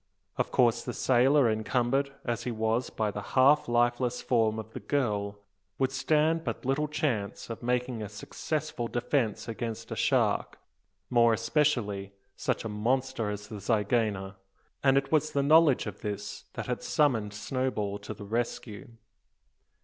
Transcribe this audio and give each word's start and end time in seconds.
Of 0.35 0.49
course, 0.49 0.83
the 0.83 0.95
sailor, 0.95 1.47
encumbered 1.47 2.11
as 2.25 2.41
he 2.41 2.49
was 2.49 2.89
by 2.89 3.11
the 3.11 3.21
half 3.21 3.67
lifeless 3.69 4.19
form 4.19 4.57
of 4.57 4.71
the 4.73 4.79
girl, 4.79 5.37
would 5.77 5.91
stand 5.91 6.43
but 6.43 6.65
little 6.65 6.87
chance 6.87 7.51
of 7.51 7.61
making 7.61 8.01
a 8.01 8.09
successful 8.09 8.87
defence 8.87 9.47
against 9.47 9.91
a 9.91 9.95
shark, 9.95 10.57
more 11.11 11.33
especially 11.33 12.13
such 12.35 12.65
a 12.65 12.67
monster 12.67 13.29
as 13.29 13.47
the 13.47 13.59
zygaena; 13.59 14.37
and 14.83 14.97
it 14.97 15.11
was 15.11 15.33
the 15.33 15.43
knowledge 15.43 15.85
of 15.85 16.01
this 16.01 16.45
that 16.55 16.65
had 16.65 16.81
summoned 16.81 17.31
Snowball 17.31 17.99
to 17.99 18.15
the 18.15 18.25
rescue. 18.25 18.87